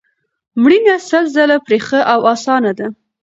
[0.61, 2.87] مړینه سل ځله پرې ښه او اسانه ده